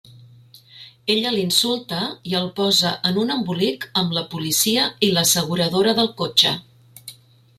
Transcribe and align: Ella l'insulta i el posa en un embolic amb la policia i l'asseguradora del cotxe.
Ella 1.15 1.33
l'insulta 1.33 1.99
i 2.29 2.33
el 2.39 2.47
posa 2.61 2.93
en 3.11 3.19
un 3.23 3.33
embolic 3.35 3.85
amb 4.03 4.17
la 4.19 4.23
policia 4.33 4.87
i 5.09 5.13
l'asseguradora 5.17 5.97
del 6.01 6.11
cotxe. 6.23 6.55